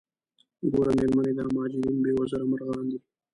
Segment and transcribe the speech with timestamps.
[0.71, 2.99] ګوره میرمنې دا مهاجرین بې وزره مرغان دي.